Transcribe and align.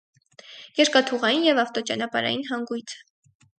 Երկաթուղային 0.79 1.45
և 1.49 1.61
ավտոճանապարհների 1.65 2.51
հանգույց 2.51 2.99
է։ 2.99 3.01